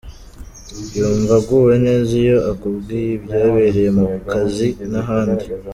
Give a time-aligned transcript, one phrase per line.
[0.97, 5.45] Yumva aguwe neza iyo akubwiye ibyabereye mu kazi, n’ ahandi.